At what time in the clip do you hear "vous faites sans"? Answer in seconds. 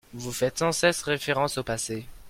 0.15-0.71